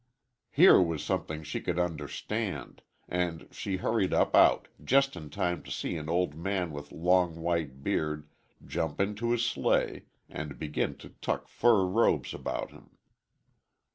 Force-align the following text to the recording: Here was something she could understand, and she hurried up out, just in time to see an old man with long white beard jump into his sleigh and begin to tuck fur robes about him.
Here 0.49 0.81
was 0.81 1.03
something 1.03 1.43
she 1.43 1.61
could 1.61 1.77
understand, 1.77 2.81
and 3.07 3.47
she 3.51 3.77
hurried 3.77 4.15
up 4.15 4.35
out, 4.35 4.67
just 4.83 5.15
in 5.15 5.29
time 5.29 5.61
to 5.61 5.69
see 5.69 5.95
an 5.95 6.09
old 6.09 6.33
man 6.33 6.71
with 6.71 6.91
long 6.91 7.35
white 7.35 7.83
beard 7.83 8.27
jump 8.65 8.99
into 8.99 9.29
his 9.29 9.45
sleigh 9.45 10.05
and 10.27 10.57
begin 10.57 10.97
to 11.05 11.09
tuck 11.21 11.47
fur 11.47 11.85
robes 11.85 12.33
about 12.33 12.71
him. 12.71 12.97